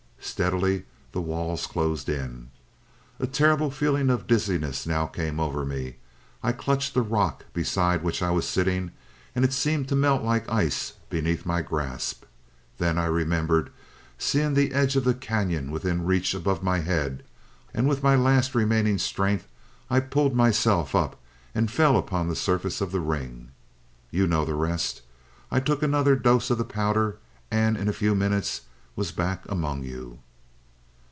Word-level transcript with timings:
Steadily 0.23 0.85
the 1.11 1.19
walls 1.21 1.65
closed 1.67 2.07
in. 2.07 2.49
"A 3.19 3.25
terrible 3.27 3.69
feeling 3.71 4.09
of 4.11 4.27
dizziness 4.27 4.85
now 4.87 5.05
came 5.07 5.39
over 5.39 5.65
me. 5.65 5.97
I 6.43 6.51
clutched 6.51 6.93
the 6.93 7.01
rock 7.01 7.45
beside 7.53 8.01
which 8.03 8.21
I 8.23 8.29
was 8.31 8.47
sitting, 8.47 8.91
and 9.35 9.43
it 9.43 9.51
seemed 9.53 9.89
to 9.89 9.95
melt 9.95 10.21
like 10.23 10.49
ice 10.51 10.93
beneath 11.09 11.45
my 11.45 11.61
grasp. 11.61 12.23
Then 12.77 12.97
I 12.97 13.05
remembered 13.05 13.71
seeing 14.17 14.53
the 14.53 14.73
edge 14.73 14.95
of 14.95 15.03
the 15.03 15.13
cañon 15.15 15.69
within 15.69 16.05
reach 16.05 16.33
above 16.33 16.63
my 16.63 16.79
head, 16.79 17.23
and 17.73 17.87
with 17.89 18.01
my 18.03 18.15
last 18.15 18.55
remaining 18.55 18.97
strength, 18.99 19.47
I 19.89 19.99
pulled 19.99 20.35
myself 20.35 20.95
up, 20.95 21.19
and 21.53 21.69
fell 21.69 21.97
upon 21.97 22.29
the 22.29 22.35
surface 22.37 22.79
of 22.79 22.91
the 22.91 23.01
ring. 23.01 23.51
You 24.11 24.25
know 24.27 24.45
the 24.45 24.55
rest. 24.55 25.01
I 25.51 25.59
took 25.59 25.81
another 25.83 26.15
dose 26.15 26.49
of 26.51 26.57
the 26.59 26.63
powder, 26.65 27.17
and 27.51 27.75
in 27.77 27.89
a 27.89 27.93
few 27.93 28.13
minutes 28.15 28.61
was 28.95 29.11
back 29.13 29.45
among 29.49 29.83
you." 29.83 30.19